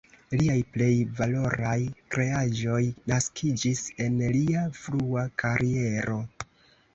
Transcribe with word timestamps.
Liaj 0.41 0.53
plej 0.75 0.93
valoraj 1.19 1.75
kreaĵoj 2.15 2.79
naskiĝis 3.11 3.83
en 4.07 4.17
lia 4.37 4.65
frua 4.79 5.27
kariero. 5.45 6.19